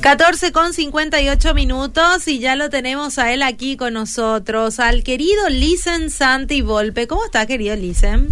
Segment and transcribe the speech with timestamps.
[0.00, 5.48] 14 con 58 minutos y ya lo tenemos a él aquí con nosotros, al querido
[5.48, 7.08] Lisen Santi Volpe.
[7.08, 8.28] ¿Cómo está, querido Lisen?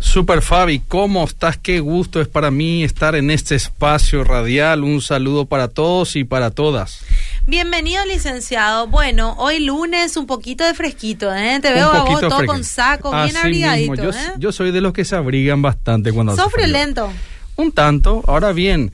[0.00, 1.58] Super Fabi, ¿cómo estás?
[1.58, 4.82] Qué gusto es para mí estar en este espacio radial.
[4.82, 7.04] Un saludo para todos y para todas.
[7.46, 8.86] Bienvenido, licenciado.
[8.86, 11.58] Bueno, hoy lunes un poquito de fresquito, ¿eh?
[11.60, 13.94] Te veo a vos todo con saco, bien abrigadito.
[13.94, 14.32] Yo, ¿eh?
[14.38, 17.12] yo, soy de los que se abrigan bastante cuando Sofre lento.
[17.56, 18.22] Un tanto.
[18.26, 18.92] Ahora bien,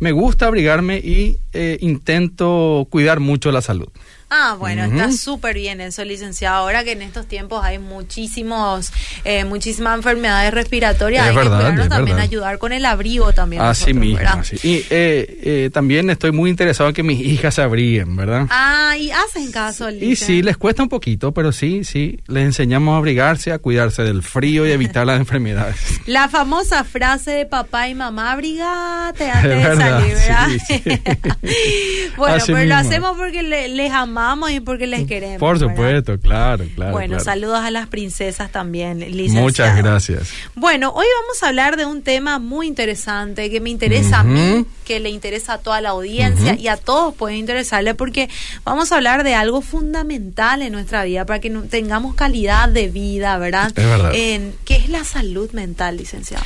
[0.00, 3.88] me gusta abrigarme y eh, intento cuidar mucho la salud.
[4.32, 6.58] Ah, bueno, está súper bien eso, licenciado.
[6.58, 8.92] Ahora que en estos tiempos hay muchísimos,
[9.24, 13.60] eh, muchísimas enfermedades respiratorias, hay que también ayudar con el abrigo también.
[13.60, 14.20] Así mismo,
[14.62, 18.46] Y eh, eh, también estoy muy interesado en que mis hijas se abriguen, ¿verdad?
[18.50, 22.94] Ah, y hacen caso, Y sí, les cuesta un poquito, pero sí, sí, les enseñamos
[22.94, 25.76] a abrigarse, a cuidarse del frío y evitar las enfermedades.
[26.06, 30.48] La famosa frase de papá y mamá, abrigate antes de salir, ¿verdad?
[30.68, 30.82] Sí,
[32.16, 34.19] bueno, pero lo hacemos porque les amamos
[34.50, 35.38] y porque les queremos.
[35.38, 36.92] Por supuesto, claro, claro.
[36.92, 39.44] Bueno, saludos a las princesas también, licenciado.
[39.44, 40.32] Muchas gracias.
[40.54, 44.66] Bueno, hoy vamos a hablar de un tema muy interesante que me interesa a mí,
[44.84, 48.28] que le interesa a toda la audiencia y a todos puede interesarle porque
[48.64, 53.38] vamos a hablar de algo fundamental en nuestra vida para que tengamos calidad de vida,
[53.38, 53.72] ¿verdad?
[53.74, 54.12] Es verdad.
[54.14, 56.44] En, ¿Qué es la salud mental, licenciado?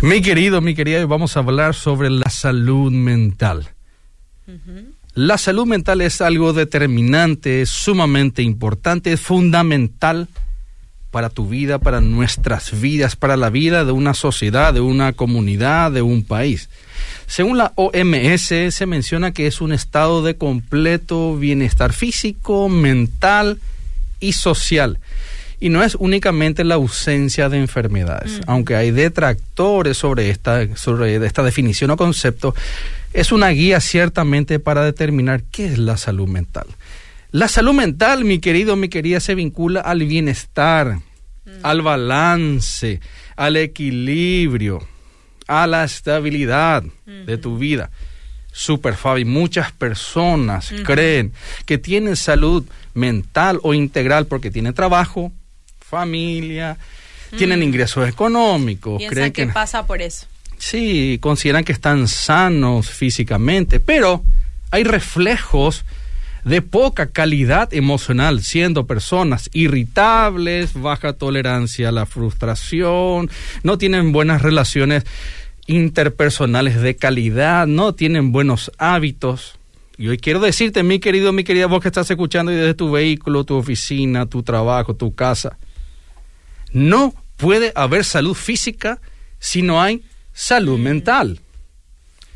[0.00, 3.70] Mi querido, mi querida, vamos a hablar sobre la salud mental.
[5.14, 10.28] La salud mental es algo determinante, es sumamente importante, es fundamental
[11.10, 15.90] para tu vida, para nuestras vidas, para la vida de una sociedad, de una comunidad,
[15.90, 16.68] de un país.
[17.26, 23.58] Según la OMS, se menciona que es un estado de completo bienestar físico, mental
[24.20, 25.00] y social.
[25.60, 31.42] Y no es únicamente la ausencia de enfermedades, aunque hay detractores sobre esta, sobre esta
[31.42, 32.54] definición o concepto,
[33.12, 36.66] es una guía ciertamente para determinar qué es la salud mental.
[37.30, 41.50] La salud mental, mi querido, mi querida, se vincula al bienestar, mm.
[41.62, 43.00] al balance,
[43.36, 44.80] al equilibrio,
[45.46, 47.90] a la estabilidad de tu vida.
[48.52, 51.32] Super Fabi, muchas personas creen
[51.66, 52.64] que tienen salud
[52.94, 55.32] mental o integral porque tienen trabajo,
[55.90, 56.78] familia,
[57.36, 57.64] tienen mm.
[57.64, 59.02] ingresos económicos.
[59.08, 60.26] creen que pasa por eso.
[60.58, 64.22] Sí, consideran que están sanos físicamente, pero
[64.70, 65.84] hay reflejos
[66.44, 73.30] de poca calidad emocional, siendo personas irritables, baja tolerancia a la frustración,
[73.62, 75.04] no tienen buenas relaciones
[75.66, 79.58] interpersonales de calidad, no tienen buenos hábitos.
[79.98, 83.44] Y hoy quiero decirte, mi querido, mi querida vos que estás escuchando desde tu vehículo,
[83.44, 85.58] tu oficina, tu trabajo, tu casa,
[86.72, 89.00] no puede haber salud física
[89.38, 90.82] si no hay salud mm.
[90.82, 91.40] mental.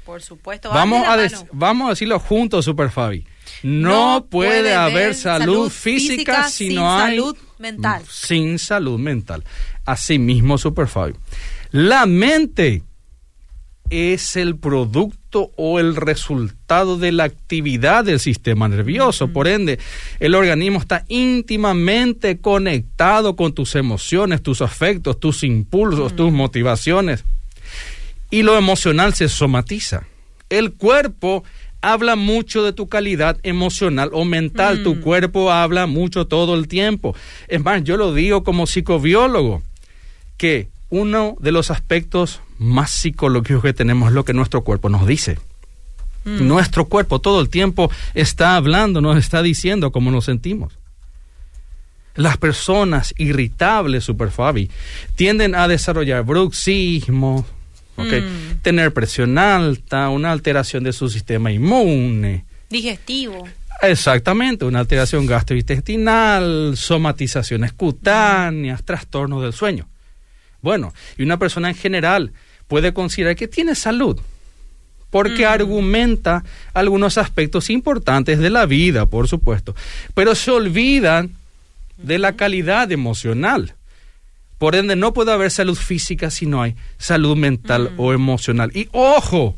[0.04, 0.70] Por supuesto.
[0.70, 1.16] Vamos a,
[1.52, 3.26] vamos a decirlo juntos, Super Fabi.
[3.62, 8.02] No, puede, haber salud, física, si no hay salud mental.
[8.10, 9.44] Sin salud mental.
[9.84, 11.14] Así mismo, Super Fabi.
[11.70, 12.82] La mente
[13.90, 19.28] es el producto o el resultado de la actividad del sistema nervioso.
[19.28, 19.78] Por ende,
[20.20, 27.24] el organismo está íntimamente conectado con tus emociones, tus afectos, tus impulsos, tus motivaciones
[28.30, 30.08] y lo emocional se somatiza.
[30.50, 31.44] El cuerpo
[31.80, 34.82] habla mucho de tu calidad emocional o mental.
[34.82, 37.14] Tu cuerpo habla mucho todo el tiempo.
[37.46, 39.62] Es más, yo lo digo como psicobiólogo,
[40.36, 45.06] que uno de los aspectos más psicológicos que tenemos es lo que nuestro cuerpo nos
[45.06, 45.38] dice.
[46.24, 46.46] Mm.
[46.46, 50.78] Nuestro cuerpo todo el tiempo está hablando, nos está diciendo cómo nos sentimos.
[52.14, 54.70] Las personas irritables, Super Fabi,
[55.16, 57.44] tienden a desarrollar bruxismo,
[57.96, 58.60] Mm.
[58.62, 62.44] Tener presión alta, una alteración de su sistema inmune.
[62.68, 63.46] Digestivo.
[63.82, 69.86] Exactamente, una alteración gastrointestinal, somatizaciones cutáneas, trastornos del sueño.
[70.64, 72.32] Bueno, y una persona en general
[72.68, 74.18] puede considerar que tiene salud
[75.10, 75.48] porque mm.
[75.48, 76.42] argumenta
[76.72, 79.76] algunos aspectos importantes de la vida, por supuesto,
[80.14, 81.36] pero se olvidan
[81.98, 83.74] de la calidad emocional.
[84.56, 88.00] Por ende, no puede haber salud física si no hay salud mental mm.
[88.00, 88.70] o emocional.
[88.74, 89.54] Y ojo,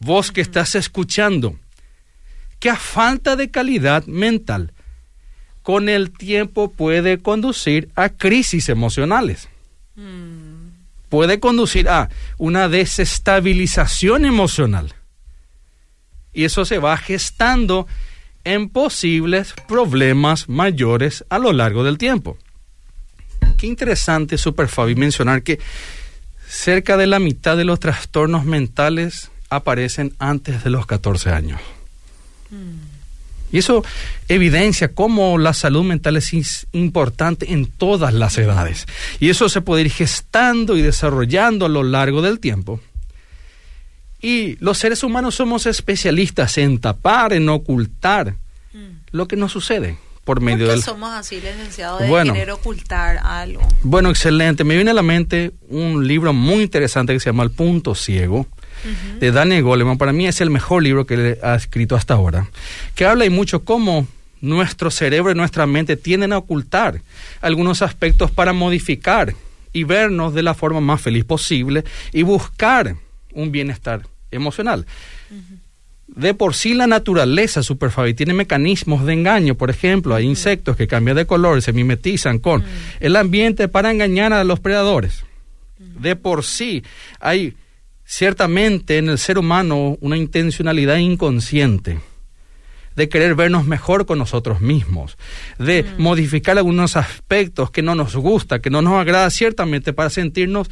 [0.00, 1.54] vos que estás escuchando,
[2.58, 4.72] que a falta de calidad mental,
[5.62, 9.48] con el tiempo puede conducir a crisis emocionales.
[9.94, 10.47] Mm.
[11.08, 14.94] Puede conducir a una desestabilización emocional.
[16.32, 17.86] Y eso se va gestando
[18.44, 22.38] en posibles problemas mayores a lo largo del tiempo
[23.58, 25.58] qué interesante, Super Fabi, mencionar que
[26.48, 31.60] cerca de la mitad de los trastornos mentales aparecen antes de los 14 años.
[33.52, 33.84] Y eso
[34.28, 38.86] evidencia cómo la salud mental es importante en todas las edades.
[39.20, 42.80] Y eso se puede ir gestando y desarrollando a lo largo del tiempo.
[44.20, 48.34] Y los seres humanos somos especialistas en tapar, en ocultar
[48.72, 48.78] mm.
[49.12, 49.96] lo que nos sucede
[50.28, 53.66] por medio ¿Por qué somos así, licenciado, de querer ocultar algo?
[53.82, 54.62] Bueno, excelente.
[54.62, 58.46] Me viene a la mente un libro muy interesante que se llama El Punto Ciego
[59.18, 62.48] de Daniel Goleman, para mí es el mejor libro que ha escrito hasta ahora,
[62.94, 64.06] que habla y mucho cómo
[64.40, 67.00] nuestro cerebro y nuestra mente tienden a ocultar
[67.40, 69.34] algunos aspectos para modificar
[69.72, 72.96] y vernos de la forma más feliz posible y buscar
[73.32, 74.86] un bienestar emocional.
[76.06, 79.56] De por sí la naturaleza, Superfabi, tiene mecanismos de engaño.
[79.56, 82.64] Por ejemplo, hay insectos que cambian de color se mimetizan con
[82.98, 85.24] el ambiente para engañar a los predadores.
[85.78, 86.82] De por sí
[87.20, 87.54] hay
[88.08, 92.00] ciertamente en el ser humano una intencionalidad inconsciente
[92.96, 95.18] de querer vernos mejor con nosotros mismos,
[95.58, 96.02] de mm.
[96.02, 100.70] modificar algunos aspectos que no nos gusta, que no nos agrada ciertamente para sentirnos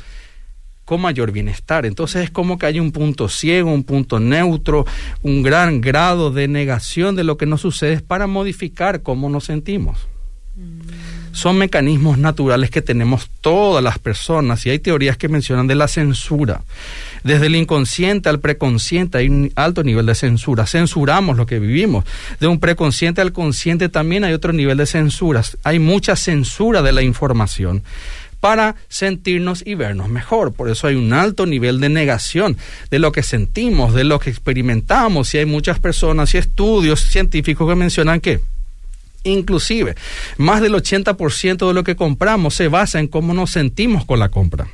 [0.86, 1.84] con mayor bienestar.
[1.84, 4.86] Entonces es como que hay un punto ciego, un punto neutro,
[5.20, 10.08] un gran grado de negación de lo que nos sucede para modificar cómo nos sentimos.
[11.36, 15.86] Son mecanismos naturales que tenemos todas las personas y hay teorías que mencionan de la
[15.86, 16.62] censura.
[17.24, 20.66] Desde el inconsciente al preconsciente hay un alto nivel de censura.
[20.66, 22.06] Censuramos lo que vivimos.
[22.40, 25.58] De un preconsciente al consciente también hay otro nivel de censuras.
[25.62, 27.82] Hay mucha censura de la información
[28.40, 30.54] para sentirnos y vernos mejor.
[30.54, 32.56] Por eso hay un alto nivel de negación
[32.90, 35.34] de lo que sentimos, de lo que experimentamos.
[35.34, 38.40] Y hay muchas personas y estudios científicos que mencionan que
[39.26, 39.94] inclusive
[40.36, 44.28] más del 80% de lo que compramos se basa en cómo nos sentimos con la
[44.28, 44.68] compra.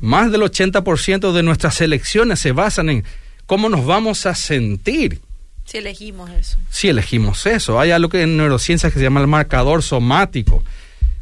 [0.00, 3.04] Más del 80% de nuestras elecciones se basan en
[3.46, 5.20] cómo nos vamos a sentir.
[5.64, 6.58] Si elegimos eso.
[6.70, 7.80] Si elegimos eso.
[7.80, 10.62] Hay algo que en neurociencia que se llama el marcador somático.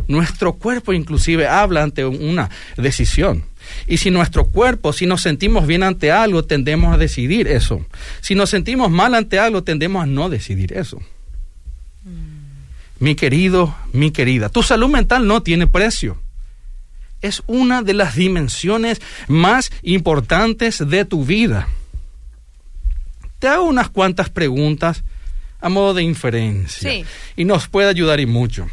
[0.06, 3.44] Nuestro cuerpo inclusive habla ante una decisión.
[3.86, 7.84] Y si nuestro cuerpo, si nos sentimos bien ante algo, tendemos a decidir eso.
[8.20, 11.00] Si nos sentimos mal ante algo, tendemos a no decidir eso.
[13.00, 16.18] Mi querido, mi querida, tu salud mental no tiene precio
[17.24, 21.68] es una de las dimensiones más importantes de tu vida.
[23.38, 25.02] Te hago unas cuantas preguntas
[25.60, 27.02] a modo de inferencia
[27.34, 28.68] y nos puede ayudar y mucho.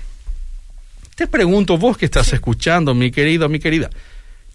[1.16, 3.90] Te pregunto, vos que estás escuchando, mi querido, mi querida,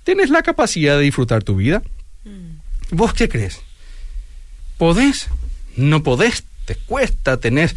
[0.04, 1.82] ¿tienes la capacidad de disfrutar tu vida?
[2.24, 2.96] Mm.
[2.96, 3.62] ¿Vos qué crees?
[4.76, 5.28] ¿Podés?
[5.74, 6.44] ¿No podés?
[6.66, 7.38] ¿Te cuesta?
[7.38, 7.76] ¿Tenés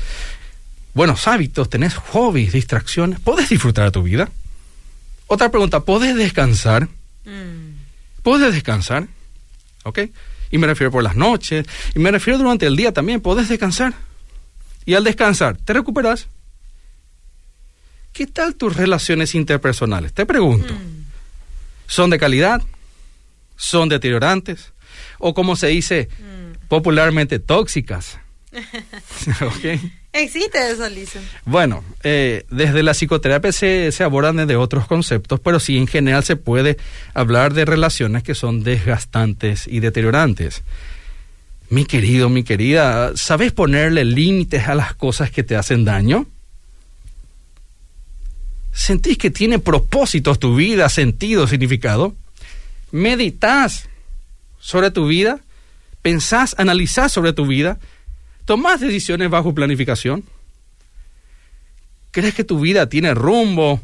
[0.93, 1.69] buenos hábitos?
[1.69, 3.19] ¿Tenés hobbies, distracciones?
[3.19, 4.29] ¿Podés disfrutar tu vida?
[5.27, 6.87] Otra pregunta, ¿puedes descansar?
[7.25, 7.75] Mm.
[8.23, 9.07] ¿Puedes descansar?
[9.83, 9.99] ¿Ok?
[10.51, 13.93] Y me refiero por las noches, y me refiero durante el día también, ¿puedes descansar?
[14.85, 16.27] Y al descansar, ¿te recuperas?
[18.11, 20.13] ¿Qué tal tus relaciones interpersonales?
[20.13, 20.73] Te pregunto.
[20.73, 21.05] Mm.
[21.85, 22.61] ¿Son de calidad?
[23.55, 24.73] ¿Son deteriorantes?
[25.19, 26.67] ¿O como se dice mm.
[26.67, 28.17] popularmente, tóxicas?
[30.13, 31.19] Existe eso, Lisa.
[31.45, 36.23] Bueno, eh, desde la psicoterapia se, se abordan desde otros conceptos, pero sí en general
[36.23, 36.77] se puede
[37.13, 40.63] hablar de relaciones que son desgastantes y deteriorantes.
[41.69, 46.25] Mi querido, mi querida, ¿sabes ponerle límites a las cosas que te hacen daño?
[48.71, 52.15] ¿Sentís que tiene propósitos tu vida, sentido, significado?
[52.91, 53.87] ¿Meditas
[54.59, 55.41] sobre tu vida?
[56.01, 57.77] ¿Pensás, analizás sobre tu vida?
[58.49, 60.23] ¿Tomás decisiones bajo planificación?
[62.09, 63.79] ¿Crees que tu vida tiene rumbo?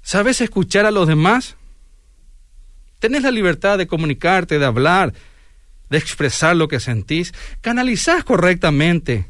[0.00, 1.56] ¿Sabes escuchar a los demás?
[3.00, 5.12] ¿Tenés la libertad de comunicarte, de hablar,
[5.88, 7.34] de expresar lo que sentís?
[7.60, 9.26] ¿Canalizás correctamente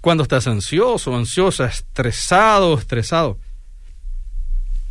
[0.00, 3.38] cuando estás ansioso, ansiosa, estresado, estresado?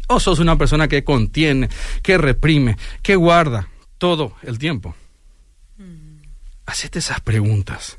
[0.07, 1.69] ¿O sos una persona que contiene,
[2.03, 3.67] que reprime, que guarda
[3.97, 4.95] todo el tiempo?
[6.69, 7.97] Hacete esas preguntas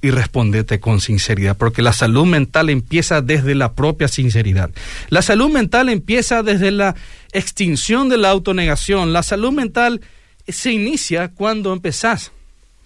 [0.00, 4.70] y respondete con sinceridad, porque la salud mental empieza desde la propia sinceridad.
[5.08, 6.94] La salud mental empieza desde la
[7.32, 9.12] extinción de la autonegación.
[9.12, 10.00] La salud mental
[10.46, 12.30] se inicia cuando empezás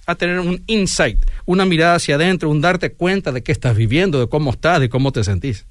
[0.07, 4.21] a tener un insight, una mirada hacia adentro, un darte cuenta de qué estás viviendo,
[4.21, 5.67] de cómo estás, de cómo te sentís.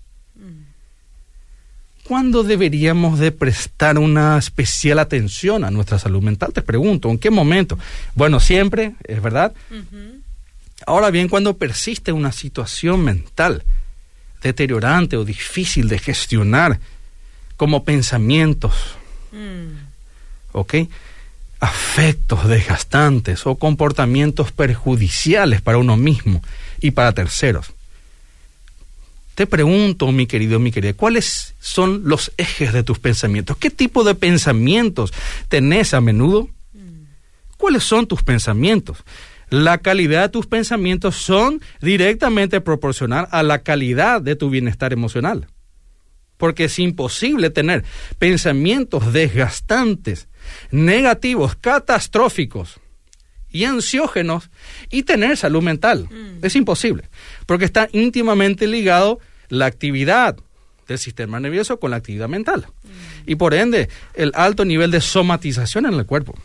[2.08, 6.54] ¿Cuándo deberíamos de prestar una especial atención a nuestra salud mental?
[6.54, 7.78] Te pregunto, ¿en qué momento?
[8.16, 9.52] Bueno, siempre, es verdad.
[10.86, 13.64] Ahora bien, cuando persiste una situación mental
[14.42, 16.80] deteriorante o difícil de gestionar,
[17.58, 18.74] como pensamientos,
[19.34, 20.54] mm.
[20.54, 20.76] ¿ok?
[21.60, 26.42] afectos desgastantes o comportamientos perjudiciales para uno mismo
[26.80, 27.74] y para terceros.
[29.38, 33.56] Te pregunto, mi querido, mi querida, ¿cuáles son los ejes de tus pensamientos?
[33.56, 35.14] ¿Qué tipo de pensamientos
[35.48, 36.50] tenés a menudo?
[37.56, 39.04] ¿Cuáles son tus pensamientos?
[39.52, 45.46] La calidad de tus pensamientos son directamente proporcional a la calidad de tu bienestar emocional.
[46.38, 47.84] Porque es imposible tener
[48.18, 50.30] pensamientos desgastantes,
[50.72, 52.80] negativos, catastróficos
[53.52, 54.50] y ansiógenos
[54.90, 56.10] y tener salud mental.
[56.10, 56.44] Mm.
[56.44, 57.04] Es imposible,
[57.46, 60.38] porque está íntimamente ligado la actividad
[60.88, 62.68] del sistema nervioso con la actividad mental.
[62.84, 63.32] Mm.
[63.32, 66.36] Y por ende, el alto nivel de somatización en el cuerpo.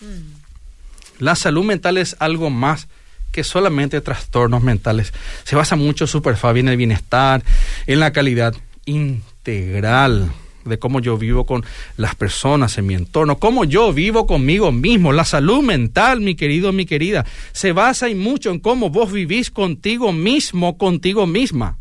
[0.00, 1.22] Mm.
[1.22, 2.88] La salud mental es algo más
[3.30, 5.12] que solamente trastornos mentales.
[5.44, 7.42] Se basa mucho Superfabi en el bienestar,
[7.86, 10.30] en la calidad integral
[10.64, 11.64] de cómo yo vivo con
[11.96, 15.12] las personas en mi entorno, cómo yo vivo conmigo mismo.
[15.12, 19.50] La salud mental, mi querido, mi querida, se basa y mucho en cómo vos vivís
[19.50, 21.76] contigo mismo, contigo misma.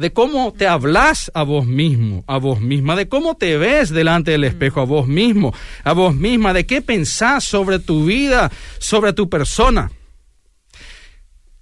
[0.00, 4.32] De cómo te hablas a vos mismo, a vos misma, de cómo te ves delante
[4.32, 5.54] del espejo a vos mismo,
[5.84, 9.92] a vos misma, de qué pensás sobre tu vida, sobre tu persona.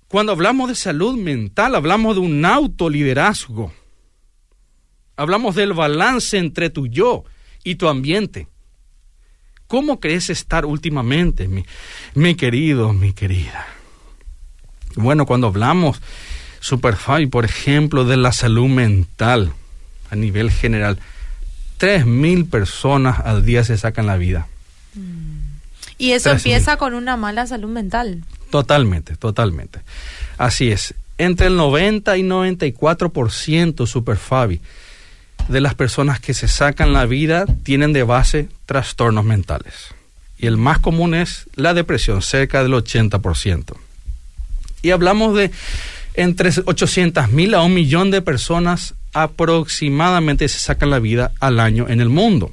[0.07, 3.73] Cuando hablamos de salud mental, hablamos de un autoliderazgo
[5.19, 7.25] Hablamos del balance entre tu yo
[7.65, 8.47] y tu ambiente.
[9.67, 11.65] ¿Cómo crees estar últimamente, mi,
[12.15, 13.67] mi querido, mi querida?
[14.95, 16.01] Bueno, cuando hablamos,
[16.61, 19.53] Superfly, por ejemplo, de la salud mental
[20.11, 20.99] a nivel general,
[21.77, 24.49] tres mil personas al día se sacan la vida.
[25.99, 28.23] Y eso empieza con una mala salud mental.
[28.51, 29.81] Totalmente, totalmente.
[30.39, 30.95] Así es.
[31.19, 34.61] Entre el 90 y 94% Superfabi
[35.49, 39.75] de las personas que se sacan la vida tienen de base trastornos mentales.
[40.39, 43.75] Y el más común es la depresión, cerca del 80%.
[44.83, 45.51] Y hablamos de
[46.19, 51.87] entre 800 mil a un millón de personas aproximadamente se sacan la vida al año
[51.89, 52.53] en el mundo.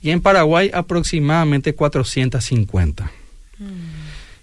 [0.00, 3.04] Y en Paraguay aproximadamente 450.
[3.04, 3.66] Mm.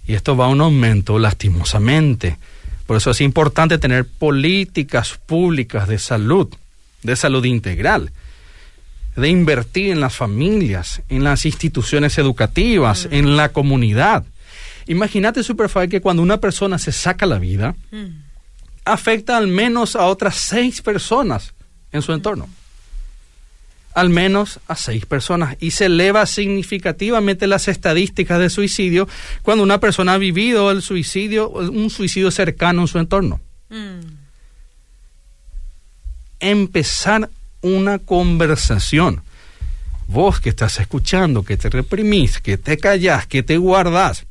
[0.06, 2.36] Y esto va a un aumento lastimosamente.
[2.86, 6.48] Por eso es importante tener políticas públicas de salud
[7.02, 8.10] de salud integral,
[9.16, 13.14] de invertir en las familias, en las instituciones educativas, mm.
[13.14, 14.24] en la comunidad.
[14.86, 18.06] Imagínate, Superfly, que cuando una persona se saca la vida, mm.
[18.84, 21.54] Afecta al menos a otras seis personas
[21.92, 22.48] en su entorno.
[23.94, 25.56] Al menos a seis personas.
[25.60, 29.06] Y se eleva significativamente las estadísticas de suicidio
[29.42, 33.40] cuando una persona ha vivido el suicidio, un suicidio cercano en su entorno.
[33.68, 34.22] Mm
[36.42, 37.30] empezar
[37.62, 39.22] una conversación.
[40.08, 44.26] Vos que estás escuchando, que te reprimís, que te callás, que te guardás,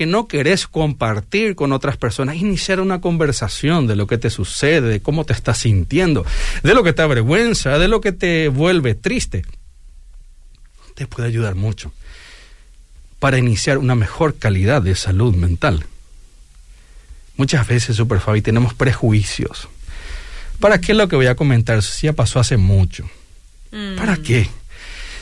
[0.00, 4.88] que no querés compartir con otras personas, iniciar una conversación de lo que te sucede,
[4.88, 6.24] de cómo te estás sintiendo,
[6.62, 9.44] de lo que te avergüenza, de lo que te vuelve triste,
[10.94, 11.92] te puede ayudar mucho
[13.18, 15.84] para iniciar una mejor calidad de salud mental.
[17.36, 19.68] Muchas veces, Superfabi, tenemos prejuicios
[20.60, 21.82] ¿Para qué es lo que voy a comentar?
[21.82, 23.04] Si ya pasó hace mucho.
[23.70, 23.96] Mm.
[23.96, 24.48] ¿Para qué?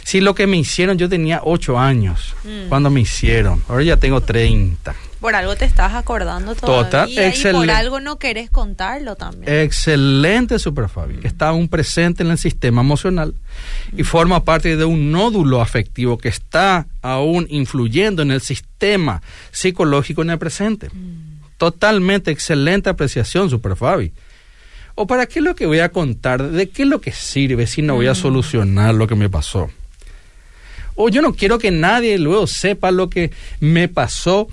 [0.09, 2.71] Si lo que me hicieron, yo tenía ocho años mm.
[2.71, 3.63] cuando me hicieron.
[3.69, 4.95] Ahora ya tengo 30.
[5.21, 7.67] Por algo te estás acordando todavía Total, excelente.
[7.67, 9.53] y por algo no querés contarlo también.
[9.53, 11.19] Excelente, Super Fabi.
[11.25, 13.35] Está aún presente en el sistema emocional
[13.95, 20.23] y forma parte de un nódulo afectivo que está aún influyendo en el sistema psicológico
[20.23, 20.89] en el presente.
[20.89, 21.41] Mm.
[21.59, 24.15] Totalmente excelente apreciación, Super Fabi.
[24.95, 26.43] ¿O para qué es lo que voy a contar?
[26.49, 28.17] ¿De qué es lo que sirve si no voy a mm.
[28.17, 29.69] solucionar lo que me pasó?
[31.01, 34.49] O yo no quiero que nadie luego sepa lo que me pasó.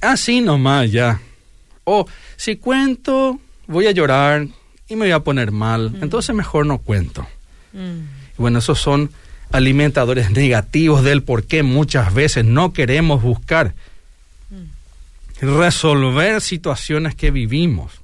[0.00, 1.20] Así nomás ya.
[1.84, 4.48] O si cuento, voy a llorar
[4.88, 5.90] y me voy a poner mal.
[5.90, 6.04] Mm.
[6.04, 7.26] Entonces mejor no cuento.
[7.74, 8.38] Mm.
[8.38, 9.10] Bueno, esos son
[9.52, 13.74] alimentadores negativos del por qué muchas veces no queremos buscar
[15.42, 17.99] resolver situaciones que vivimos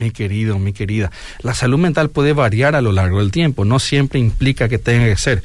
[0.00, 1.10] mi querido, mi querida,
[1.42, 5.06] la salud mental puede variar a lo largo del tiempo, no siempre implica que tenga
[5.06, 5.42] que ser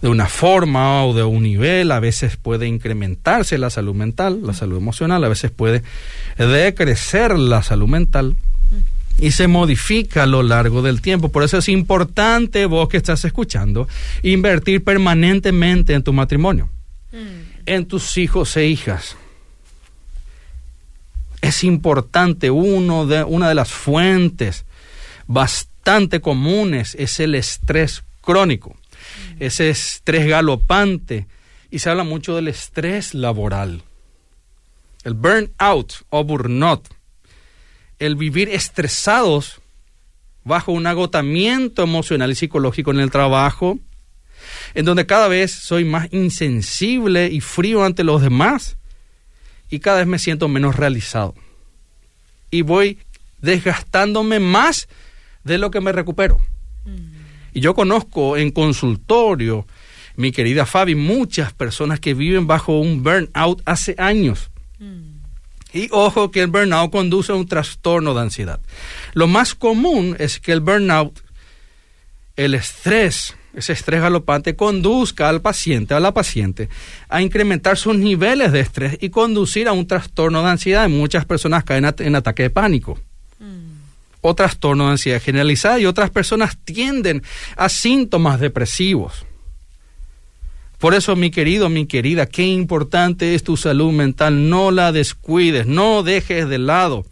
[0.00, 4.52] de una forma o de un nivel, a veces puede incrementarse la salud mental, la
[4.52, 5.82] salud emocional, a veces puede
[6.36, 8.34] decrecer la salud mental
[9.18, 11.28] y se modifica a lo largo del tiempo.
[11.28, 13.86] Por eso es importante, vos que estás escuchando,
[14.22, 16.68] invertir permanentemente en tu matrimonio,
[17.12, 17.60] mm.
[17.66, 19.16] en tus hijos e hijas
[21.42, 24.64] es importante, uno de, una de las fuentes
[25.26, 28.76] bastante comunes es el estrés crónico.
[29.40, 31.26] ese estrés galopante,
[31.68, 33.82] y se habla mucho del estrés laboral.
[35.02, 36.88] El burnout o burnout,
[37.98, 39.60] el vivir estresados
[40.44, 43.80] bajo un agotamiento emocional y psicológico en el trabajo,
[44.74, 48.76] en donde cada vez soy más insensible y frío ante los demás
[49.72, 51.34] y cada vez me siento menos realizado.
[52.50, 52.98] Y voy
[53.40, 54.86] desgastándome más
[55.44, 56.38] de lo que me recupero.
[56.84, 57.54] Mm.
[57.54, 59.66] Y yo conozco en consultorio,
[60.14, 64.50] mi querida Fabi, muchas personas que viven bajo un burnout hace años.
[64.78, 65.22] Mm.
[65.72, 68.60] Y ojo que el burnout conduce a un trastorno de ansiedad.
[69.14, 71.18] Lo más común es que el burnout,
[72.36, 76.68] el estrés, ese estrés galopante conduzca al paciente, a la paciente,
[77.08, 80.88] a incrementar sus niveles de estrés y conducir a un trastorno de ansiedad.
[80.88, 82.98] Muchas personas caen en ataque de pánico
[83.38, 84.22] mm.
[84.22, 87.22] o trastorno de ansiedad generalizada y otras personas tienden
[87.56, 89.26] a síntomas depresivos.
[90.78, 94.48] Por eso, mi querido, mi querida, qué importante es tu salud mental.
[94.48, 97.04] No la descuides, no dejes de lado.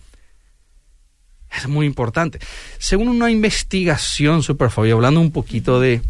[1.56, 2.38] Es muy importante.
[2.78, 6.00] Según una investigación, Superfabio, hablando un poquito de,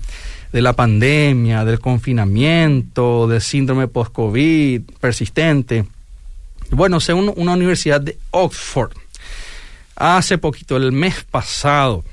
[0.53, 5.87] de la pandemia, del confinamiento, del síndrome post-COVID persistente.
[6.71, 8.93] Bueno, según una universidad de Oxford,
[9.97, 12.05] hace poquito, el mes pasado,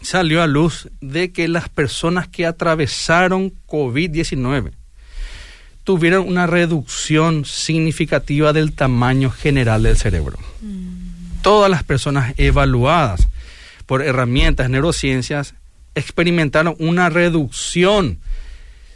[0.00, 4.72] salió a luz de que las personas que atravesaron COVID-19
[5.82, 10.38] tuvieron una reducción significativa del tamaño general del cerebro.
[10.62, 11.03] Mm
[11.44, 13.28] todas las personas evaluadas
[13.84, 15.54] por herramientas neurociencias
[15.94, 18.18] experimentaron una reducción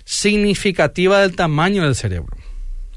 [0.07, 2.35] significativa del tamaño del cerebro.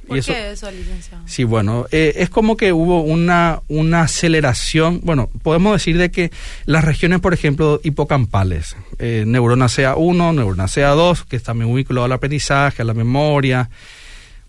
[0.07, 1.23] ¿Por qué eso, licenciado?
[1.27, 6.31] Sí, bueno, eh, es como que hubo una, una aceleración, bueno, podemos decir de que
[6.65, 12.13] las regiones, por ejemplo, hipocampales, eh, neurona CA1, neurona CA2, que está muy vinculado al
[12.13, 13.69] aprendizaje, a la memoria,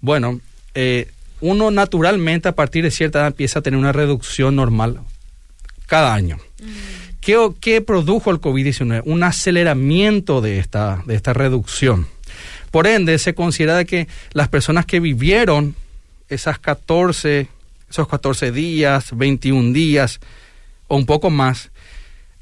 [0.01, 0.41] bueno,
[0.75, 1.11] eh,
[1.43, 5.01] uno naturalmente a partir de cierta edad empieza a tener una reducción normal
[5.87, 6.39] cada año.
[6.63, 7.03] Mm.
[7.61, 9.03] ¿Qué, produjo el COVID-19?
[9.05, 12.09] Un aceleramiento de esta, de esta reducción.
[12.71, 15.77] Por ende, se considera que las personas que vivieron
[16.29, 17.49] esas 14,
[17.89, 20.19] esos 14 días, 21 días
[20.89, 21.71] o un poco más,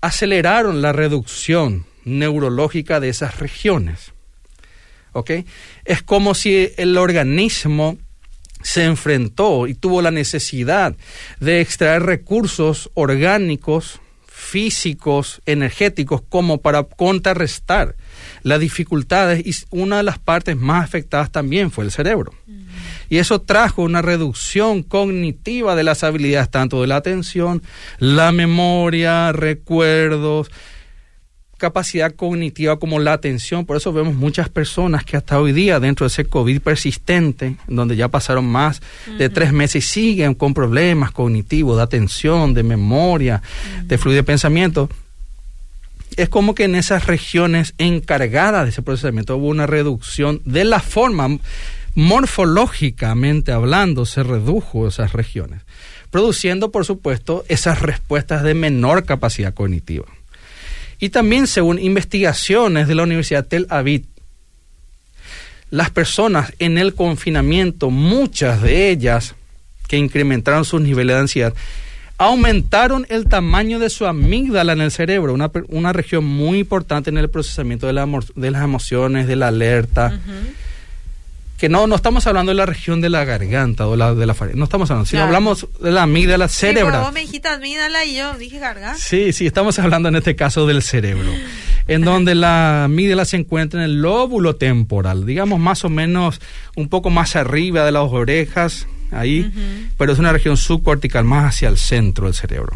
[0.01, 4.13] aceleraron la reducción neurológica de esas regiones.
[5.13, 5.31] ¿Ok?
[5.85, 7.99] Es como si el organismo
[8.63, 10.95] se enfrentó y tuvo la necesidad
[11.41, 17.95] de extraer recursos orgánicos, físicos, energéticos, como para contrarrestar
[18.43, 22.33] las dificultades y una de las partes más afectadas también fue el cerebro.
[23.09, 27.63] Y eso trajo una reducción cognitiva de las habilidades tanto de la atención,
[27.99, 30.51] la memoria, recuerdos,
[31.61, 33.65] capacidad cognitiva como la atención.
[33.65, 37.95] Por eso vemos muchas personas que hasta hoy día, dentro de ese COVID persistente, donde
[37.95, 38.83] ya pasaron más
[39.19, 43.43] de tres meses, siguen con problemas cognitivos, de atención, de memoria,
[43.85, 44.91] de fluido de pensamiento.
[46.17, 50.81] Es como que en esas regiones encargadas de ese procesamiento hubo una reducción de la
[50.81, 51.39] forma
[51.95, 55.63] morfológicamente hablando, se redujo esas regiones,
[56.11, 60.07] produciendo, por supuesto, esas respuestas de menor capacidad cognitiva.
[61.01, 64.05] Y también según investigaciones de la Universidad Tel Aviv,
[65.71, 69.35] las personas en el confinamiento, muchas de ellas
[69.89, 71.55] que incrementaron sus niveles de ansiedad,
[72.19, 77.17] aumentaron el tamaño de su amígdala en el cerebro, una, una región muy importante en
[77.17, 80.21] el procesamiento de, de las emociones, de la alerta
[81.61, 84.33] que no, no estamos hablando de la región de la garganta o la, de la
[84.33, 86.95] faringe, no estamos hablando, sino hablamos de la amígdala cerebral.
[86.95, 88.99] Sí, vos me dijiste amígdala y yo dije garganta.
[88.99, 91.31] Sí, sí, estamos hablando en este caso del cerebro,
[91.87, 96.41] en donde la amígdala se encuentra en el lóbulo temporal, digamos más o menos
[96.77, 99.53] un poco más arriba de las orejas, ahí,
[99.99, 102.73] pero es una región subcortical más hacia el centro del cerebro.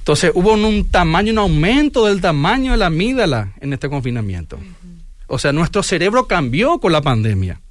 [0.00, 4.58] Entonces hubo un, tamaño, un aumento del tamaño de la amígdala en este confinamiento.
[5.28, 7.62] O sea, nuestro cerebro cambió con la pandemia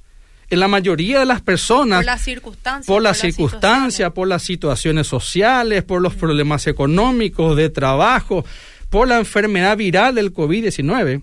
[0.50, 1.98] en la mayoría de las personas.
[1.98, 2.86] Por las circunstancias.
[2.86, 8.44] Por las circunstancias, por las situaciones sociales, por los problemas económicos, de trabajo,
[8.88, 11.22] por la enfermedad viral del COVID-19.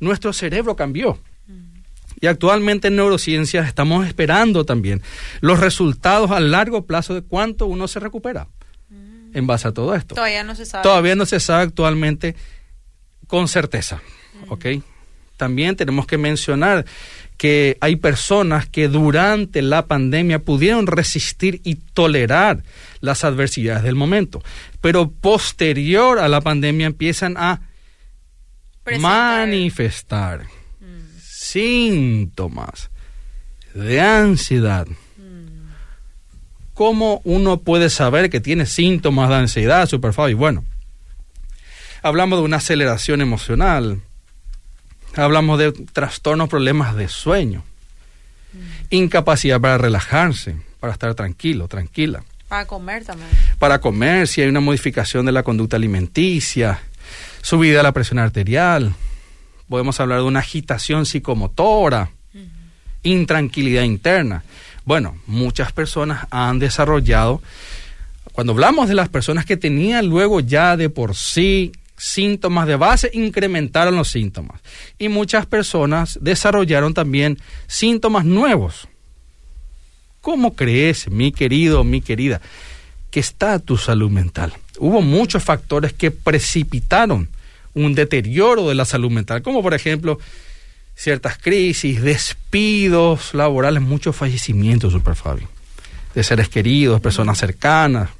[0.00, 1.18] Nuestro cerebro cambió.
[2.20, 5.02] Y actualmente en neurociencias estamos esperando también
[5.40, 8.46] los resultados a largo plazo de cuánto uno se recupera
[8.88, 9.36] mm.
[9.36, 10.14] en base a todo esto.
[10.14, 10.84] Todavía no se sabe.
[10.84, 12.36] Todavía no se sabe actualmente
[13.26, 14.00] con certeza.
[14.34, 14.52] Mm.
[14.52, 14.66] ¿Ok?
[15.36, 16.86] También tenemos que mencionar
[17.42, 22.62] que hay personas que durante la pandemia pudieron resistir y tolerar
[23.00, 24.44] las adversidades del momento,
[24.80, 27.62] pero posterior a la pandemia empiezan a
[29.00, 30.44] manifestar.
[30.78, 31.18] Mm.
[31.20, 32.90] síntomas
[33.74, 34.86] de ansiedad.
[36.74, 40.34] ¿Cómo uno puede saber que tiene síntomas de ansiedad, Super Fabi?
[40.34, 40.64] Bueno,
[42.02, 44.00] hablamos de una aceleración emocional,
[45.16, 47.64] hablamos de trastornos, problemas de sueño,
[48.90, 52.24] incapacidad para relajarse, para estar tranquilo, tranquila.
[52.48, 53.30] Para comer también.
[53.58, 56.80] Para comer, si hay una modificación de la conducta alimenticia,
[57.40, 58.94] subida de la presión arterial,
[59.68, 62.10] podemos hablar de una agitación psicomotora,
[63.02, 64.44] intranquilidad interna.
[64.84, 67.40] Bueno, muchas personas han desarrollado,
[68.32, 71.72] cuando hablamos de las personas que tenían luego ya de por sí
[72.02, 74.60] síntomas de base, incrementaron los síntomas.
[74.98, 77.38] Y muchas personas desarrollaron también
[77.68, 78.88] síntomas nuevos.
[80.20, 82.40] ¿Cómo crees, mi querido, mi querida,
[83.12, 84.52] que está tu salud mental?
[84.78, 87.28] Hubo muchos factores que precipitaron
[87.72, 90.18] un deterioro de la salud mental, como por ejemplo
[90.96, 95.48] ciertas crisis, despidos laborales, muchos fallecimientos, Super Fabio,
[96.16, 98.10] de seres queridos, personas cercanas,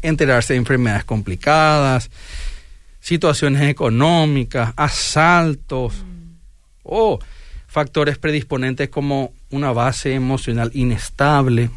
[0.00, 2.10] enterarse de enfermedades complicadas,
[3.08, 5.94] situaciones económicas, asaltos
[6.82, 7.18] o
[7.66, 11.70] factores predisponentes como una base emocional inestable,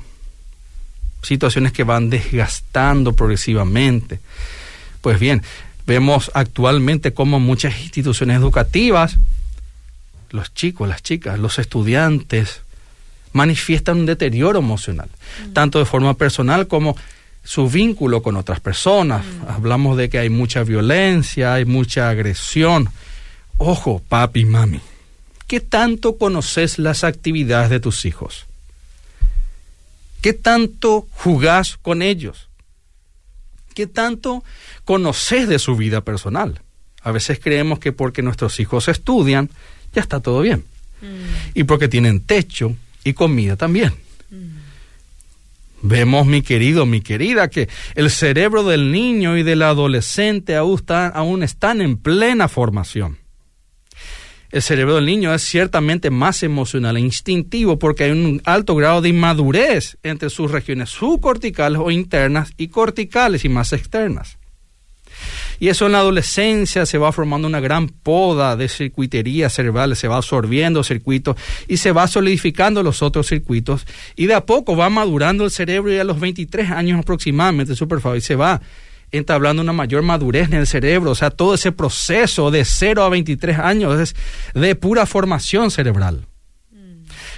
[1.23, 4.19] situaciones que van desgastando progresivamente.
[4.99, 5.41] Pues bien,
[5.87, 9.17] vemos actualmente como muchas instituciones educativas
[10.31, 12.61] los chicos, las chicas, los estudiantes
[13.31, 15.07] manifiestan un deterioro emocional,
[15.47, 15.53] mm.
[15.53, 16.97] tanto de forma personal como
[17.43, 19.25] su vínculo con otras personas.
[19.25, 19.49] Mm.
[19.49, 22.89] Hablamos de que hay mucha violencia, hay mucha agresión.
[23.57, 24.81] Ojo, papi y mami,
[25.47, 28.45] ¿qué tanto conoces las actividades de tus hijos?
[30.21, 32.47] ¿Qué tanto jugás con ellos?
[33.73, 34.43] ¿Qué tanto
[34.85, 36.61] conoces de su vida personal?
[37.03, 39.49] A veces creemos que porque nuestros hijos estudian,
[39.93, 40.65] ya está todo bien.
[41.01, 41.55] Mm.
[41.55, 43.93] Y porque tienen techo y comida también.
[45.81, 50.79] Vemos, mi querido, mi querida, que el cerebro del niño y del adolescente aún,
[51.13, 53.17] aún están en plena formación.
[54.51, 59.01] El cerebro del niño es ciertamente más emocional e instintivo porque hay un alto grado
[59.01, 64.37] de inmadurez entre sus regiones subcorticales o internas y corticales y más externas.
[65.61, 70.07] Y eso en la adolescencia se va formando una gran poda de circuitería cerebral, se
[70.07, 71.35] va absorbiendo circuitos
[71.67, 73.85] y se va solidificando los otros circuitos.
[74.15, 77.99] Y de a poco va madurando el cerebro y a los 23 años aproximadamente, super
[78.17, 78.59] y se va
[79.11, 83.09] entablando una mayor madurez en el cerebro, o sea, todo ese proceso de 0 a
[83.09, 84.15] 23 años es
[84.55, 86.25] de pura formación cerebral.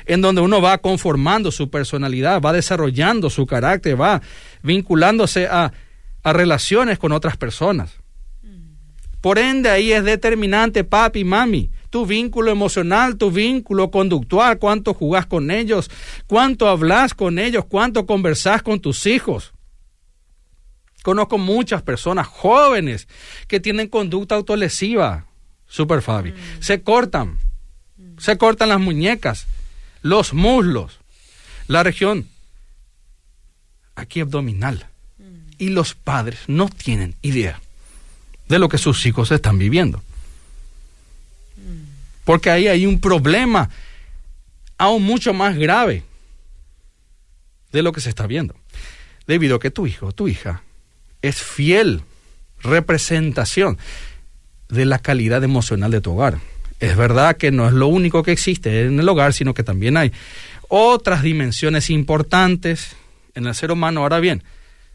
[0.05, 4.21] En donde uno va conformando su personalidad, va desarrollando su carácter, va
[4.61, 5.73] vinculándose a,
[6.23, 8.02] a relaciones con otras personas.
[9.23, 15.27] Por ende, ahí es determinante, papi, mami, tu vínculo emocional, tu vínculo conductual, cuánto jugás
[15.27, 15.89] con ellos,
[16.27, 19.53] cuánto hablas con ellos, cuánto conversás con tus hijos.
[21.03, 23.07] Conozco muchas personas jóvenes
[23.47, 25.25] que tienen conducta autolesiva,
[25.67, 26.33] super Fabi.
[26.33, 26.35] Mm.
[26.59, 27.39] Se cortan,
[28.17, 29.47] se cortan las muñecas,
[30.01, 30.99] los muslos,
[31.67, 32.27] la región
[33.95, 34.85] aquí abdominal.
[35.17, 35.23] Mm.
[35.59, 37.61] Y los padres no tienen idea
[38.53, 39.99] de lo que sus hijos están viviendo.
[42.23, 43.67] Porque ahí hay un problema
[44.77, 46.03] aún mucho más grave
[47.71, 48.53] de lo que se está viendo.
[49.25, 50.61] Debido a que tu hijo, tu hija,
[51.23, 52.03] es fiel
[52.61, 53.79] representación
[54.69, 56.37] de la calidad emocional de tu hogar.
[56.79, 59.97] Es verdad que no es lo único que existe en el hogar, sino que también
[59.97, 60.11] hay
[60.67, 62.95] otras dimensiones importantes
[63.33, 64.01] en el ser humano.
[64.01, 64.43] Ahora bien,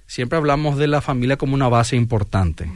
[0.07, 2.71] siempre hablamos de la familia como una base importante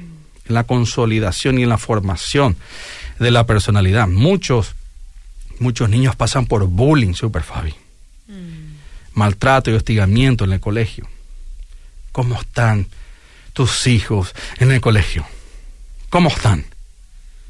[0.53, 2.57] en la consolidación y en la formación
[3.19, 4.07] de la personalidad.
[4.07, 4.75] Muchos,
[5.59, 7.75] muchos niños pasan por bullying, super Fabi.
[8.29, 9.15] Mm.
[9.15, 11.09] Maltrato y hostigamiento en el colegio.
[12.13, 12.87] ¿Cómo están
[13.55, 15.27] tus hijos en el colegio?
[16.11, 16.67] ¿Cómo están?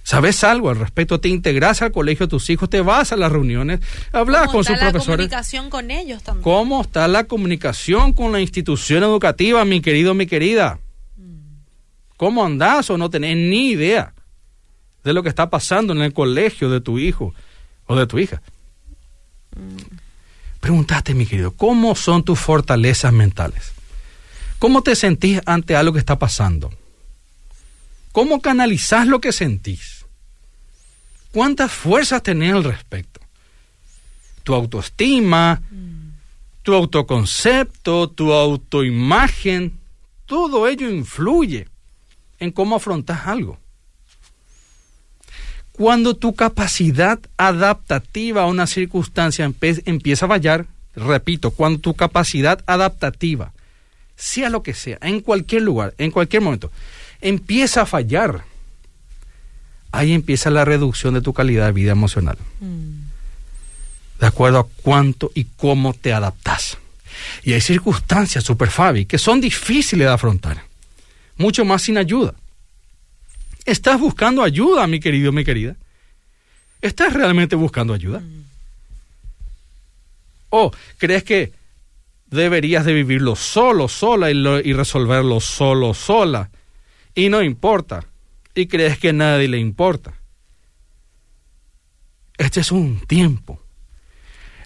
[0.05, 1.21] ¿Sabes algo al respecto?
[1.21, 2.69] ¿Te integras al colegio tus hijos?
[2.71, 3.81] ¿Te vas a las reuniones?
[4.13, 5.29] ¿Hablas con sus profesores?
[5.29, 6.43] ¿Cómo está la comunicación con ellos también?
[6.43, 10.79] ¿Cómo está la comunicación con la institución educativa, mi querido, mi querida?
[12.23, 14.15] ¿Cómo andás o no tenés ni idea
[15.03, 17.35] de lo que está pasando en el colegio de tu hijo
[17.87, 18.41] o de tu hija?
[20.61, 23.73] Pregúntate, mi querido, ¿cómo son tus fortalezas mentales?
[24.61, 26.73] ¿Cómo te sentís ante algo que está pasando?
[28.13, 30.07] ¿Cómo canalizás lo que sentís?
[31.33, 33.21] ¿Cuántas fuerzas tenés al respecto?
[34.45, 35.61] Tu autoestima,
[36.63, 39.77] tu autoconcepto, tu autoimagen,
[40.25, 41.72] todo ello influye
[42.43, 43.59] en cómo afrontas algo.
[45.71, 49.51] Cuando tu capacidad adaptativa a una circunstancia
[49.85, 53.53] empieza a fallar, repito, cuando tu capacidad adaptativa,
[54.17, 56.73] sea lo que sea, en cualquier lugar, en cualquier momento,
[57.21, 58.45] empieza a fallar,
[59.93, 62.39] ahí empieza la reducción de tu calidad de vida emocional.
[62.61, 63.03] Mm.
[64.21, 66.77] De acuerdo a cuánto y cómo te adaptas.
[67.45, 70.72] Y hay circunstancias, Super Fabi, que son difíciles de afrontar.
[71.37, 72.35] Mucho más sin ayuda.
[73.65, 75.77] ¿Estás buscando ayuda, mi querido, mi querida?
[76.81, 78.23] ¿Estás realmente buscando ayuda?
[80.51, 81.53] ¿O crees que
[82.27, 86.51] deberías de vivirlo solo, sola y, y resolverlo solo, sola?
[87.15, 88.05] Y no importa.
[88.55, 90.13] Y crees que a nadie le importa.
[92.37, 93.61] Este es un tiempo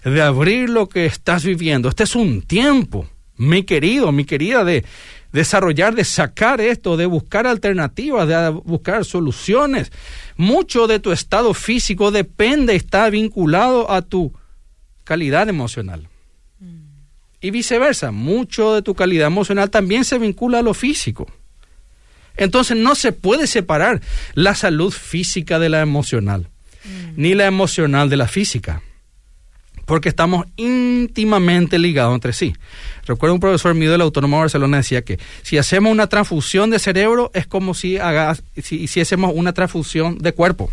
[0.03, 1.89] de abrir lo que estás viviendo.
[1.89, 4.85] Este es un tiempo, mi querido, mi querida, de
[5.31, 9.91] desarrollar, de sacar esto, de buscar alternativas, de buscar soluciones.
[10.35, 14.33] Mucho de tu estado físico depende, está vinculado a tu
[15.03, 16.07] calidad emocional.
[16.59, 16.77] Mm.
[17.41, 21.27] Y viceversa, mucho de tu calidad emocional también se vincula a lo físico.
[22.35, 24.01] Entonces no se puede separar
[24.33, 26.47] la salud física de la emocional,
[26.83, 27.13] mm.
[27.15, 28.81] ni la emocional de la física
[29.87, 32.53] porque estamos íntimamente ligados entre sí.
[33.05, 36.69] Recuerdo un profesor mío de la Autónoma de Barcelona decía que si hacemos una transfusión
[36.69, 40.69] de cerebro es como si, hagas, si hiciésemos una transfusión de cuerpo.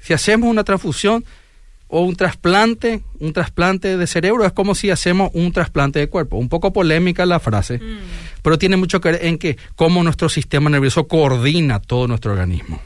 [0.00, 1.24] Si hacemos una transfusión
[1.86, 6.38] o un trasplante, un trasplante de cerebro es como si hacemos un trasplante de cuerpo.
[6.38, 7.98] Un poco polémica la frase, mm.
[8.42, 12.82] pero tiene mucho que ver en que cómo nuestro sistema nervioso coordina todo nuestro organismo.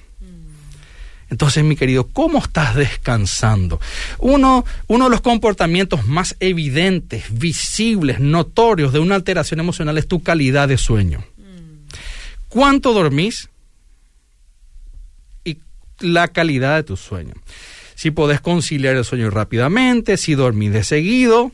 [1.35, 3.81] Entonces, mi querido, ¿cómo estás descansando?
[4.21, 10.23] Uno, uno de los comportamientos más evidentes, visibles, notorios de una alteración emocional es tu
[10.23, 11.25] calidad de sueño.
[12.49, 13.49] ¿Cuánto dormís?
[15.45, 15.59] Y
[15.99, 17.35] la calidad de tu sueño.
[17.97, 21.51] Si podés conciliar el sueño rápidamente, si dormís de seguido.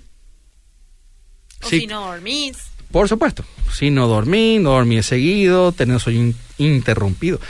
[1.62, 2.58] O si, no dormís.
[2.92, 3.46] Por supuesto.
[3.72, 7.40] Si no dormís, no dormís seguido, tener sueño interrumpido.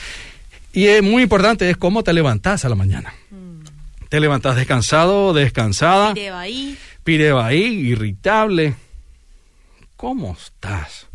[0.72, 3.12] Y es muy importante es cómo te levantás a la mañana.
[3.30, 3.64] Mm.
[4.08, 6.14] Te levantás descansado, descansada.
[6.14, 7.64] Pirebaí.
[7.64, 8.74] irritable.
[9.96, 11.06] ¿Cómo estás?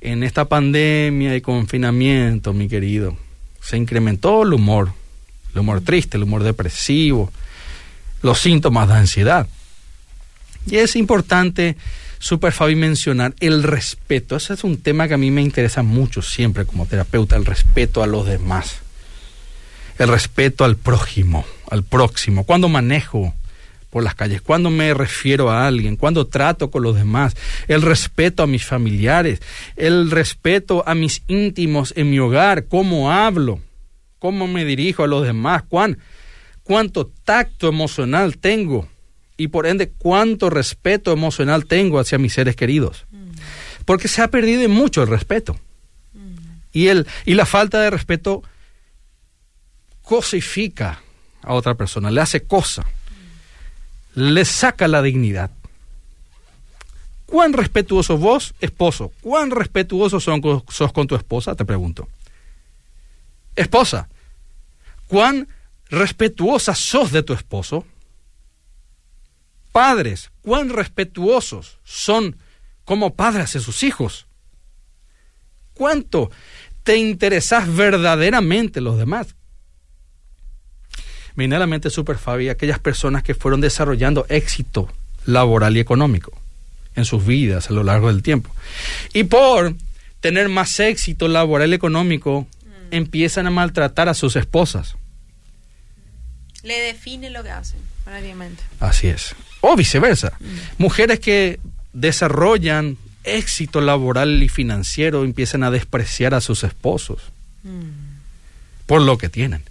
[0.00, 3.16] En esta pandemia y confinamiento, mi querido,
[3.60, 4.92] se incrementó el humor,
[5.54, 5.84] el humor mm.
[5.84, 7.32] triste, el humor depresivo,
[8.22, 9.46] los síntomas de ansiedad.
[10.66, 11.76] Y es importante,
[12.18, 14.36] Super Fabi, mencionar el respeto.
[14.36, 18.02] Ese es un tema que a mí me interesa mucho siempre como terapeuta, el respeto
[18.02, 18.82] a los demás
[20.00, 23.34] el respeto al prójimo, al próximo, cuando manejo
[23.90, 27.36] por las calles, cuando me refiero a alguien, cuando trato con los demás,
[27.68, 29.42] el respeto a mis familiares,
[29.76, 33.60] el respeto a mis íntimos en mi hogar, cómo hablo,
[34.18, 35.98] cómo me dirijo a los demás, cuán,
[36.62, 38.88] cuánto tacto emocional tengo
[39.36, 43.04] y por ende cuánto respeto emocional tengo hacia mis seres queridos.
[43.10, 43.32] Mm.
[43.84, 45.58] Porque se ha perdido mucho el respeto.
[46.14, 46.36] Mm.
[46.72, 48.42] Y, el, y la falta de respeto
[50.10, 51.00] cosifica
[51.40, 52.84] a otra persona, le hace cosa,
[54.16, 55.52] le saca la dignidad.
[57.26, 61.54] ¿Cuán respetuoso vos, esposo, cuán respetuoso son, sos con tu esposa?
[61.54, 62.08] Te pregunto.
[63.54, 64.08] Esposa,
[65.06, 65.46] ¿cuán
[65.90, 67.86] respetuosa sos de tu esposo?
[69.70, 72.36] Padres, ¿cuán respetuosos son
[72.84, 74.26] como padres de sus hijos?
[75.72, 76.32] ¿Cuánto
[76.82, 79.36] te interesas verdaderamente los demás?
[81.34, 84.88] Me viene a la mente Fabi aquellas personas que fueron desarrollando éxito
[85.26, 86.32] laboral y económico
[86.96, 88.54] en sus vidas a lo largo del tiempo.
[89.12, 89.74] Y por
[90.20, 92.94] tener más éxito laboral y económico, mm.
[92.94, 94.96] empiezan a maltratar a sus esposas.
[96.62, 98.62] Le define lo que hacen, prácticamente.
[98.80, 99.34] Así es.
[99.60, 100.32] O viceversa.
[100.40, 100.46] Mm.
[100.78, 101.58] Mujeres que
[101.92, 107.20] desarrollan éxito laboral y financiero empiezan a despreciar a sus esposos
[107.62, 108.86] mm.
[108.86, 109.62] por lo que tienen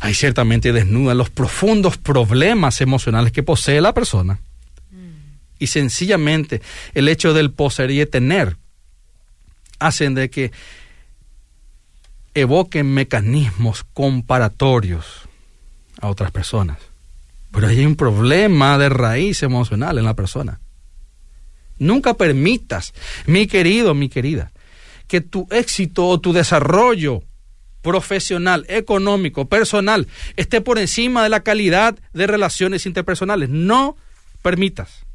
[0.00, 4.40] ahí ciertamente desnuda los profundos problemas emocionales que posee la persona.
[5.58, 6.62] Y sencillamente
[6.94, 8.56] el hecho del poseer y tener
[9.78, 10.52] hacen de que
[12.34, 15.28] evoquen mecanismos comparatorios
[16.00, 16.78] a otras personas.
[17.50, 20.60] Pero hay un problema de raíz emocional en la persona.
[21.78, 22.92] Nunca permitas,
[23.26, 24.52] mi querido, mi querida,
[25.06, 27.22] que tu éxito o tu desarrollo
[27.88, 33.48] profesional, económico, personal, esté por encima de la calidad de relaciones interpersonales.
[33.48, 33.96] No
[34.42, 35.06] permitas.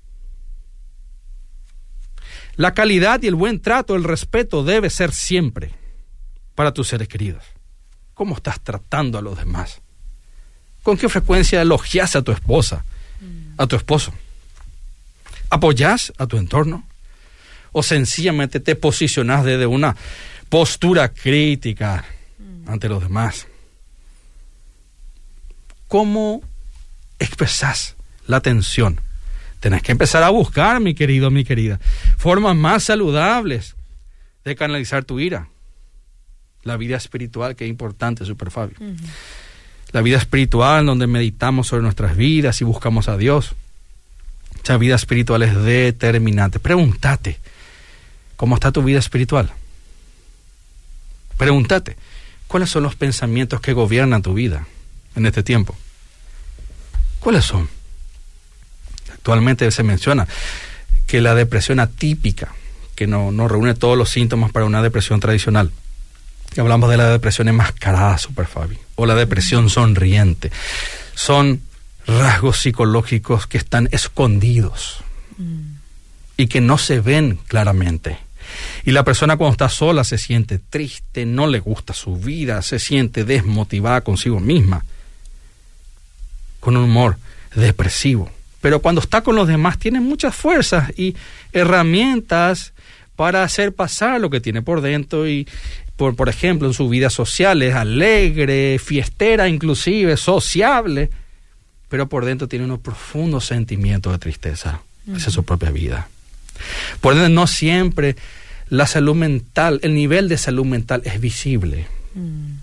[2.55, 5.69] La calidad y el buen trato, el respeto debe ser siempre
[6.55, 7.43] para tus seres queridos.
[8.15, 9.79] ¿Cómo estás tratando a los demás?
[10.81, 12.85] ¿Con qué frecuencia elogias a tu esposa,
[13.55, 14.11] a tu esposo?
[15.51, 16.87] ¿Apoyas a tu entorno?
[17.71, 19.95] ¿O sencillamente te posicionas desde una
[20.49, 22.03] postura crítica
[22.67, 23.47] ante los demás?
[25.87, 26.41] ¿Cómo
[27.19, 27.95] expresas
[28.27, 28.99] la atención?
[29.59, 31.79] Tenés que empezar a buscar, mi querido, mi querida,
[32.17, 33.75] formas más saludables
[34.43, 35.47] de canalizar tu ira.
[36.63, 38.77] La vida espiritual, que es importante, Super Fabio.
[39.91, 43.53] La vida espiritual, donde meditamos sobre nuestras vidas y buscamos a Dios.
[44.63, 46.59] Esa vida espiritual es determinante.
[46.59, 47.37] Pregúntate,
[48.35, 49.51] ¿cómo está tu vida espiritual?
[51.37, 51.97] Pregúntate,
[52.53, 54.67] ¿cuáles son los pensamientos que gobiernan tu vida
[55.15, 55.75] en este tiempo?
[57.19, 57.67] ¿Cuáles son?
[59.11, 60.27] Actualmente se menciona
[61.07, 62.53] que la depresión atípica,
[62.93, 65.71] que no, no reúne todos los síntomas para una depresión tradicional,
[66.53, 70.51] que hablamos de la depresión enmascarada, Super Fabi, o la depresión sonriente,
[71.15, 71.63] son
[72.05, 74.97] rasgos psicológicos que están escondidos
[76.37, 78.19] y que no se ven claramente.
[78.85, 82.79] Y la persona cuando está sola se siente triste, no le gusta su vida, se
[82.79, 84.85] siente desmotivada consigo misma,
[86.59, 87.17] con un humor
[87.55, 88.29] depresivo.
[88.61, 91.15] Pero cuando está con los demás tiene muchas fuerzas y
[91.51, 92.73] herramientas
[93.15, 95.47] para hacer pasar lo que tiene por dentro y
[95.95, 101.09] por, por ejemplo en su vida social es alegre, fiestera inclusive, sociable,
[101.89, 104.81] pero por dentro tiene unos profundos sentimientos de tristeza
[105.13, 106.07] hacia su propia vida.
[107.01, 108.15] Por ende no siempre
[108.73, 111.85] la salud mental, el nivel de salud mental es visible.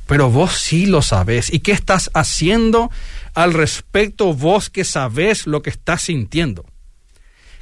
[0.09, 1.55] Pero vos sí lo sabés.
[1.55, 2.90] ¿Y qué estás haciendo
[3.33, 6.64] al respecto vos que sabés lo que estás sintiendo?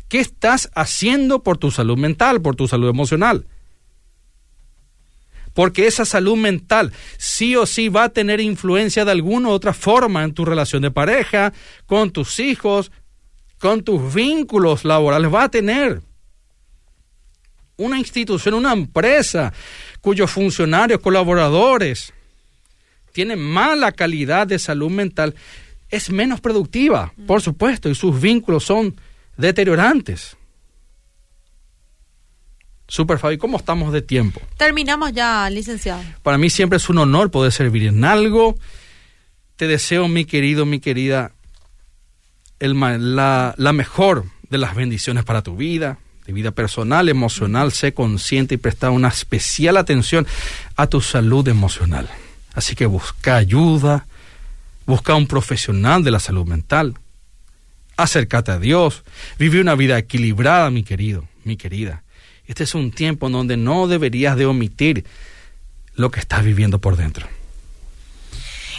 [0.08, 3.44] ¿Qué estás haciendo por tu salud mental, por tu salud emocional?
[5.52, 9.74] Porque esa salud mental sí o sí va a tener influencia de alguna u otra
[9.74, 11.52] forma en tu relación de pareja,
[11.84, 12.92] con tus hijos,
[13.58, 15.34] con tus vínculos laborales.
[15.34, 16.07] Va a tener
[17.78, 19.52] una institución, una empresa
[20.00, 22.12] cuyos funcionarios, colaboradores
[23.12, 25.34] tienen mala calidad de salud mental,
[25.88, 28.94] es menos productiva, por supuesto, y sus vínculos son
[29.36, 30.36] deteriorantes.
[32.86, 34.40] Super Fabi, ¿cómo estamos de tiempo?
[34.56, 36.02] Terminamos ya, licenciado.
[36.22, 38.56] Para mí siempre es un honor poder servir en algo.
[39.56, 41.32] Te deseo, mi querido, mi querida,
[42.58, 42.78] el,
[43.14, 47.72] la, la mejor de las bendiciones para tu vida, de vida personal, emocional.
[47.72, 50.26] Sé consciente y presta una especial atención
[50.76, 52.06] a tu salud emocional.
[52.52, 54.06] Así que busca ayuda,
[54.84, 56.94] busca un profesional de la salud mental.
[57.96, 59.04] Acércate a Dios,
[59.38, 62.02] vive una vida equilibrada, mi querido, mi querida.
[62.46, 65.06] Este es un tiempo en donde no deberías de omitir
[65.94, 67.26] lo que estás viviendo por dentro.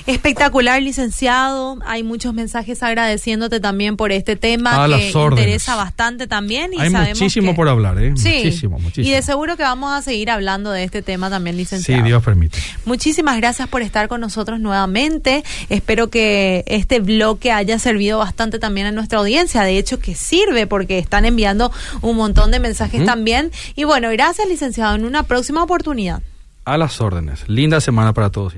[0.05, 1.77] Espectacular, licenciado.
[1.85, 6.71] Hay muchos mensajes agradeciéndote también por este tema que interesa bastante también.
[6.73, 8.13] Y Hay muchísimo por hablar, ¿eh?
[8.15, 8.41] Sí.
[8.43, 9.07] Muchísimo, muchísimo.
[9.07, 12.01] Y de seguro que vamos a seguir hablando de este tema también, licenciado.
[12.01, 12.59] Sí, Dios permite.
[12.85, 15.43] Muchísimas gracias por estar con nosotros nuevamente.
[15.69, 19.63] Espero que este bloque haya servido bastante también a nuestra audiencia.
[19.63, 23.51] De hecho, que sirve porque están enviando un montón de mensajes también.
[23.75, 24.95] Y bueno, gracias, licenciado.
[24.95, 26.21] En una próxima oportunidad.
[26.65, 27.47] A las órdenes.
[27.47, 28.53] Linda semana para todos.